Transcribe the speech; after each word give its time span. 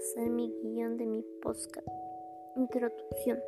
hacer 0.00 0.30
mi 0.30 0.50
guion 0.62 0.96
de 0.96 1.04
mi 1.04 1.22
podcast. 1.42 1.86
Introducción. 2.56 3.38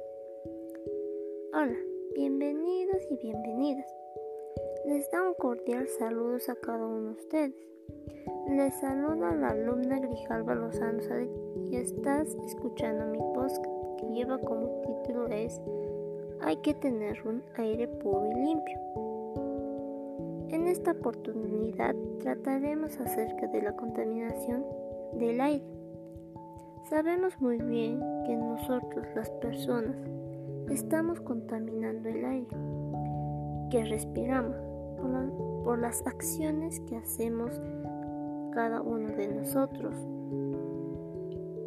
Hola, 1.55 1.79
bienvenidos 2.14 3.03
y 3.11 3.17
bienvenidas. 3.17 3.87
Les 4.84 5.11
da 5.11 5.23
un 5.23 5.33
cordial 5.33 5.88
saludo 5.98 6.37
a 6.46 6.55
cada 6.57 6.87
uno 6.87 7.07
de 7.07 7.12
ustedes. 7.12 7.55
Les 8.51 8.75
saluda 8.80 9.34
la 9.34 9.48
alumna 9.48 9.98
Grijalva 9.98 10.55
Lozano 10.55 11.01
y 11.70 11.77
estás 11.77 12.37
escuchando 12.46 13.07
mi 13.07 13.19
podcast 13.34 13.64
que 13.98 14.11
lleva 14.12 14.39
como 14.39 14.82
título 14.82 15.29
es 15.29 15.59
Hay 16.43 16.59
que 16.59 16.75
tener 16.75 17.16
un 17.27 17.43
aire 17.57 17.89
puro 17.89 18.29
y 18.30 18.34
limpio. 18.34 18.79
En 20.50 20.69
esta 20.69 20.91
oportunidad 20.91 21.95
trataremos 22.20 23.00
acerca 23.00 23.47
de 23.47 23.62
la 23.62 23.75
contaminación 23.75 24.66
del 25.14 25.41
aire. 25.41 25.81
Sabemos 26.92 27.41
muy 27.41 27.56
bien 27.56 28.01
que 28.27 28.37
nosotros 28.37 29.06
las 29.14 29.30
personas 29.30 29.96
estamos 30.69 31.23
contaminando 31.23 32.10
el 32.10 32.23
aire 32.23 32.56
que 33.70 33.83
respiramos 33.87 34.55
por, 35.64 35.78
las 35.78 36.06
acciones 36.06 36.80
que 36.80 36.98
hacemos 36.98 37.62
cada 38.52 38.83
uno 38.83 39.09
de 39.09 39.27
nosotros. 39.27 39.97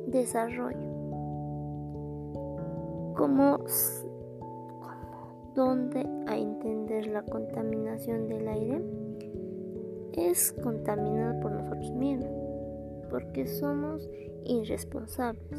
Desarrollo. 0.06 0.94
Como, 3.18 3.58
donde 5.56 6.08
a 6.28 6.38
entender 6.38 7.08
la 7.08 7.24
contaminación 7.24 8.28
del 8.28 8.48
aire 8.48 8.80
es 10.14 10.54
contaminado 10.54 11.40
por 11.40 11.52
nosotros 11.52 11.92
mismos 11.94 12.45
porque 13.16 13.48
somos 13.48 14.10
irresponsables. 14.44 15.58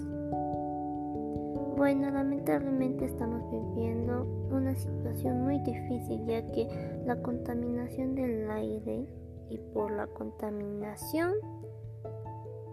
Bueno, 1.74 2.10
lamentablemente 2.10 3.06
estamos 3.06 3.50
viviendo 3.50 4.24
una 4.50 4.74
situación 4.74 5.42
muy 5.44 5.58
difícil 5.60 6.26
ya 6.26 6.44
que 6.52 6.68
la 7.06 7.16
contaminación 7.22 8.14
del 8.14 8.50
aire 8.50 9.06
y 9.48 9.56
por 9.72 9.90
la 9.90 10.06
contaminación 10.06 11.32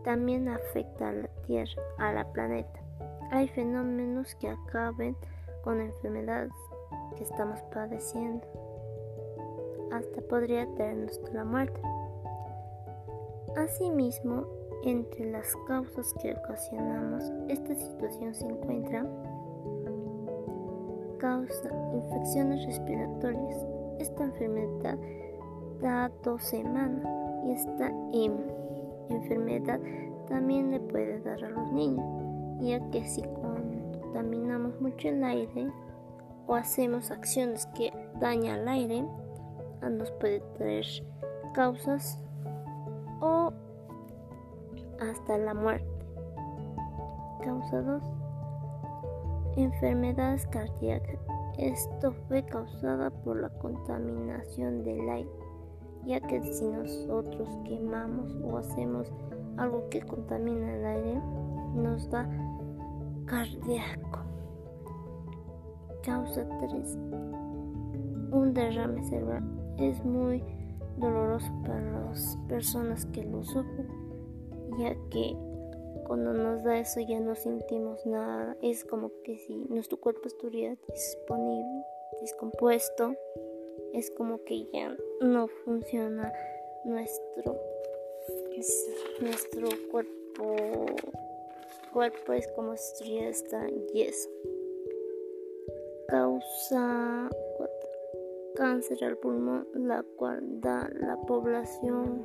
también 0.04 0.50
afecta 0.50 1.08
a 1.08 1.14
la 1.14 1.30
Tierra, 1.48 1.82
a 1.98 2.12
la 2.12 2.30
planeta. 2.34 2.82
Hay 3.32 3.48
fenómenos 3.48 4.36
que 4.36 4.50
acaben 4.50 5.16
con 5.64 5.80
enfermedades 5.80 6.52
que 7.16 7.24
estamos 7.24 7.62
padeciendo. 7.74 8.46
Hasta 9.94 10.22
podría 10.24 10.68
traernos 10.76 11.22
la 11.34 11.46
muerte. 11.46 11.80
Asimismo, 13.56 14.48
entre 14.84 15.32
las 15.32 15.56
causas 15.68 16.14
que 16.22 16.34
ocasionamos 16.34 17.24
esta 17.48 17.74
situación 17.76 18.36
se 18.36 18.46
encuentra 18.46 19.06
causa 21.20 21.70
infecciones 21.94 22.66
respiratorias. 22.66 23.66
Esta 24.00 24.26
enfermedad 24.26 24.98
da 25.82 26.12
dos 26.24 26.44
semanas 26.44 27.06
y 27.46 27.52
esta 27.52 27.92
enfermedad 29.10 29.80
también 30.28 30.72
le 30.72 30.80
puede 30.80 31.22
dar 31.22 31.44
a 31.44 31.50
los 31.50 31.72
niños, 31.72 32.06
ya 32.60 32.80
que 32.92 33.06
si 33.06 33.22
contaminamos 33.22 34.80
mucho 34.82 35.08
el 35.08 35.24
aire 35.24 35.72
o 36.48 36.56
hacemos 36.56 37.10
acciones 37.12 37.68
que 37.68 37.92
dañan 38.20 38.62
al 38.62 38.68
aire, 38.68 39.06
nos 39.90 40.12
puede 40.12 40.42
traer 40.58 40.86
causas 41.54 42.20
hasta 45.24 45.38
la 45.38 45.54
muerte. 45.54 45.88
Causa 47.42 47.82
2. 47.82 48.04
Enfermedades 49.56 50.46
cardíacas. 50.48 51.20
Esto 51.58 52.12
fue 52.28 52.44
causada 52.44 53.10
por 53.10 53.40
la 53.40 53.50
contaminación 53.50 54.84
del 54.84 55.08
aire, 55.10 55.30
ya 56.06 56.20
que 56.20 56.42
si 56.42 56.68
nosotros 56.68 57.48
quemamos 57.64 58.36
o 58.44 58.58
hacemos 58.58 59.14
algo 59.58 59.88
que 59.90 60.02
contamina 60.02 60.76
el 60.76 60.86
aire, 60.86 61.22
nos 61.74 62.10
da 62.10 62.28
cardíaco. 63.26 64.20
Causa 66.04 66.46
3. 66.68 66.98
Un 68.32 68.54
derrame 68.54 69.02
cerebral 69.04 69.44
es 69.78 70.04
muy 70.04 70.44
doloroso 70.98 71.50
para 71.62 71.80
las 72.10 72.38
personas 72.50 73.06
que 73.08 73.24
lo 73.24 73.42
sufren 73.44 74.03
ya 74.78 74.96
que 75.10 75.36
cuando 76.06 76.34
nos 76.34 76.64
da 76.64 76.80
eso 76.80 77.00
ya 77.00 77.20
no 77.20 77.36
sentimos 77.36 78.06
nada. 78.06 78.56
Es 78.62 78.84
como 78.84 79.12
que 79.24 79.38
si 79.38 79.56
nuestro 79.70 80.00
cuerpo 80.00 80.28
estuviera 80.28 80.76
disponible, 80.88 81.86
descompuesto, 82.22 83.16
es 83.94 84.12
como 84.12 84.44
que 84.44 84.66
ya 84.74 84.96
no 85.22 85.48
funciona 85.48 86.32
nuestro, 86.84 87.60
nuestro 89.20 89.68
cuerpo. 89.92 90.56
Cuerpo 91.94 92.34
es 92.34 92.48
como 92.50 92.76
si 92.76 92.92
estuviera 92.94 93.30
está 93.30 93.68
yeso. 93.94 94.30
Causa 96.08 97.30
cáncer 98.56 99.04
al 99.04 99.18
pulmón, 99.18 99.68
la 99.74 100.04
cual 100.16 100.62
da 100.62 100.90
la 100.94 101.18
población 101.26 102.22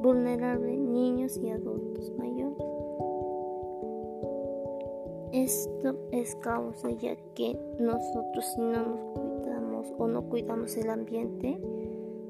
vulnerable, 0.00 0.76
niños 0.76 1.36
y 1.36 1.50
adultos 1.50 2.12
mayores. 2.16 2.58
Esto 5.32 5.94
es 6.10 6.34
causa 6.36 6.90
ya 6.90 7.16
que 7.34 7.58
nosotros 7.78 8.44
si 8.54 8.60
no 8.60 8.84
nos 8.84 9.00
cuidamos 9.10 9.94
o 9.98 10.08
no 10.08 10.22
cuidamos 10.22 10.76
el 10.76 10.90
ambiente, 10.90 11.60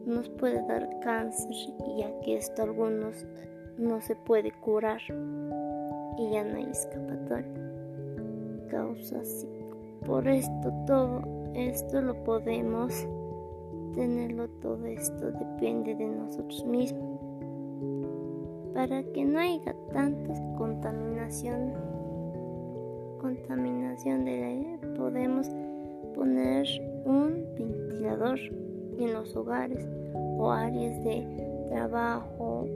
nos 0.07 0.29
puede 0.31 0.67
dar 0.67 0.99
cáncer, 1.01 1.55
ya 1.97 2.19
que 2.21 2.37
esto 2.37 2.63
algunos 2.63 3.27
no 3.79 4.01
se 4.01 4.17
puede 4.17 4.51
curar 4.51 5.01
y 6.19 6.31
ya 6.31 6.45
no 6.45 6.57
hay 6.57 6.69
escapatoria. 6.71 7.55
Causa 8.69 9.21
así. 9.21 9.49
Por 10.05 10.27
esto 10.27 10.73
todo 10.87 11.23
esto 11.55 12.01
lo 12.03 12.15
podemos 12.25 13.07
tenerlo 13.95 14.49
todo 14.61 14.85
esto 14.87 15.33
depende 15.33 15.95
de 15.95 16.07
nosotros 16.07 16.65
mismos 16.67 17.18
para 18.79 19.03
que 19.03 19.25
no 19.25 19.41
haya 19.41 19.75
tanta 19.93 20.35
contaminación 20.57 21.73
contaminación 23.21 24.25
del 24.25 24.45
aire 24.45 24.79
podemos 24.97 25.51
poner 26.15 26.65
un 27.05 27.45
ventilador 27.57 28.39
en 29.01 29.15
los 29.15 29.35
hogares 29.35 29.85
o 30.13 30.53
áreas 30.53 31.03
de 31.03 31.27
trabajo 31.67 32.69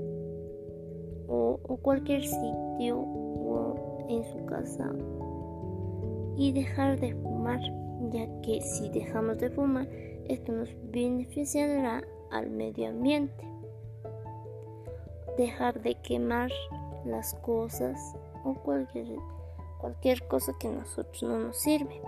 o, 1.28 1.60
o 1.62 1.76
cualquier 1.76 2.22
sitio 2.24 2.98
o 2.98 4.04
en 4.08 4.24
su 4.24 4.44
casa 4.46 4.90
y 6.36 6.50
dejar 6.50 6.98
de 6.98 7.14
fumar 7.14 7.60
ya 8.10 8.26
que 8.40 8.60
si 8.60 8.88
dejamos 8.88 9.38
de 9.38 9.50
fumar 9.50 9.86
esto 10.24 10.50
nos 10.50 10.69
beneficiará 10.90 12.02
al 12.32 12.50
medio 12.50 12.88
ambiente 12.88 13.51
dejar 15.37 15.81
de 15.81 15.94
quemar 15.97 16.50
las 17.04 17.34
cosas 17.34 18.15
o 18.44 18.54
cualquier, 18.54 19.06
cualquier 19.78 20.26
cosa 20.28 20.53
que 20.59 20.69
a 20.69 20.72
nosotros 20.72 21.22
no 21.22 21.38
nos 21.38 21.56
sirve, 21.56 22.00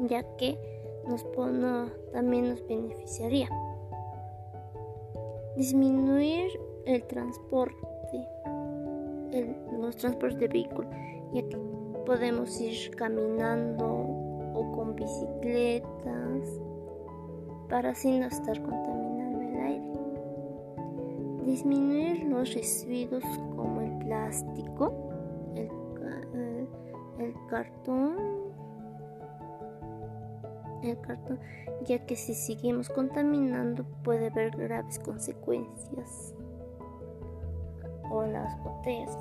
ya 0.00 0.22
que 0.36 0.58
nos 1.06 1.24
pone, 1.24 1.90
también 2.12 2.50
nos 2.50 2.66
beneficiaría. 2.66 3.48
Disminuir 5.56 6.50
el 6.84 7.02
transporte, 7.04 7.76
los 9.78 9.96
transportes 9.96 10.38
de 10.38 10.48
vehículos, 10.48 10.90
ya 11.32 11.42
que 11.48 11.56
podemos 12.04 12.60
ir 12.60 12.94
caminando 12.96 13.86
o 13.86 14.72
con 14.74 14.94
bicicletas 14.94 16.60
para 17.68 17.90
así 17.90 18.18
no 18.18 18.26
estar 18.26 18.62
contaminados 18.62 19.16
disminuir 21.46 22.24
los 22.24 22.52
residuos 22.52 23.24
como 23.54 23.80
el 23.80 23.98
plástico, 23.98 24.92
el, 25.54 25.70
cartón, 27.48 28.16
el 30.82 31.00
cartón, 31.00 31.38
ya 31.84 32.04
que 32.04 32.16
si 32.16 32.34
seguimos 32.34 32.88
contaminando 32.88 33.84
puede 34.02 34.26
haber 34.26 34.50
graves 34.56 34.98
consecuencias. 34.98 36.34
O 38.10 38.22
las 38.22 38.62
botellas. 38.62 39.18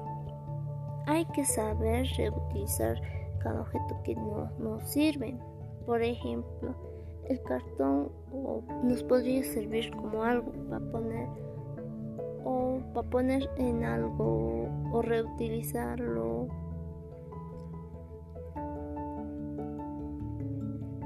Hay 1.08 1.26
que 1.26 1.44
saber 1.44 2.06
reutilizar 2.18 3.02
cada 3.40 3.62
objeto 3.62 4.00
que 4.04 4.16
no 4.16 4.52
nos 4.60 4.84
sirve. 4.90 5.38
Por 5.86 6.02
ejemplo, 6.04 6.76
el 7.28 7.42
cartón 7.44 8.12
nos 8.84 9.04
podría 9.04 9.44
servir 9.44 9.92
como 9.96 10.24
algo 10.24 10.52
para 10.70 10.80
poner 10.92 11.28
o 12.46 12.80
para 12.94 13.10
poner 13.10 13.50
en 13.58 13.84
algo 13.84 14.70
o 14.94 15.02
reutilizarlo. 15.02 16.48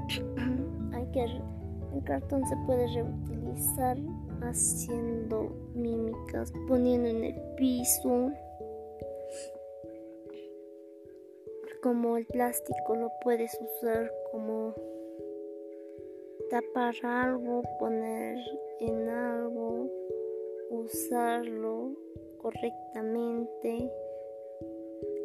Hay 0.92 1.06
que 1.12 1.24
el 1.24 2.04
cartón 2.04 2.46
se 2.46 2.56
puede 2.66 2.86
reutilizar 2.86 3.98
haciendo 4.42 5.50
mímicas, 5.74 6.52
poniendo 6.68 7.08
en 7.08 7.24
el 7.24 7.40
piso. 7.56 8.30
Como 11.82 12.16
el 12.18 12.26
plástico 12.26 12.94
lo 12.94 13.10
puedes 13.22 13.58
usar 13.60 14.12
como 14.30 14.74
tapar 16.50 16.94
algo, 17.04 17.62
poner 17.78 18.38
en 18.80 19.08
algo, 19.08 19.88
usarlo 20.70 21.96
correctamente. 22.38 23.90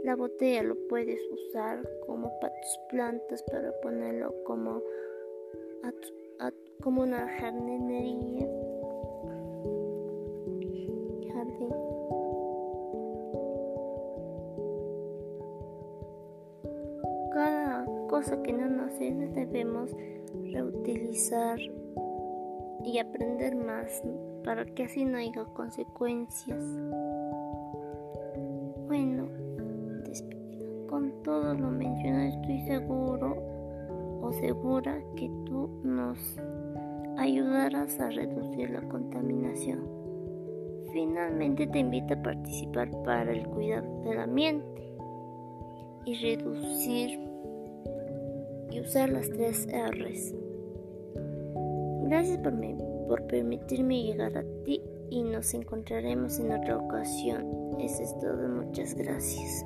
La 0.04 0.16
botella 0.16 0.64
lo 0.64 0.76
puedes 0.88 1.20
usar 1.32 1.88
como 2.06 2.32
para 2.40 2.54
tus 2.54 2.80
plantas, 2.90 3.44
para 3.44 3.72
ponerlo 3.82 4.34
como, 4.44 4.82
como 6.82 7.04
una 7.04 7.28
jardinería. 7.40 8.48
Cada 17.34 17.86
cosa 18.08 18.42
que 18.44 18.54
no 18.54 18.68
nos 18.70 18.94
sirve 18.94 19.28
debemos 19.28 19.92
reutilizar 20.54 21.60
y 22.86 23.00
aprender 23.00 23.56
más 23.56 24.02
para 24.46 24.64
que 24.64 24.84
así 24.84 25.04
no 25.04 25.18
haya 25.18 25.44
consecuencias. 25.46 26.64
Bueno, 28.88 29.28
con 30.88 31.12
todo 31.24 31.56
lo 31.56 31.72
mencionado 31.72 32.30
estoy 32.30 32.62
seguro 32.62 33.36
o 34.22 34.32
segura 34.34 35.02
que 35.16 35.30
tú 35.46 35.68
nos 35.84 36.20
ayudarás 37.18 38.00
a 38.00 38.12
reducir 38.12 38.70
la 38.70 38.82
contaminación. 38.88 39.80
Finalmente 40.94 41.68
te 41.68 41.80
invito 41.80 42.14
a 42.14 42.22
participar 42.22 42.90
para 43.04 43.32
el 43.32 43.46
cuidado 43.48 44.04
del 44.04 44.20
ambiente 44.20 44.94
y 46.06 46.16
reducir 46.16 47.20
y 48.70 48.80
usar 48.80 49.10
las 49.10 49.28
tres 49.30 49.68
R's. 49.68 50.34
Gracias 52.04 52.38
por, 52.38 52.54
por 53.08 53.26
permitirme 53.28 54.04
llegar 54.04 54.38
a 54.38 54.44
ti 54.64 54.82
y 55.10 55.24
nos 55.24 55.54
encontraremos 55.54 56.40
en 56.40 56.52
otra 56.52 56.78
ocasión. 56.78 57.78
Eso 57.80 58.04
es 58.04 58.18
todo, 58.20 58.48
muchas 58.48 58.96
gracias. 58.96 59.66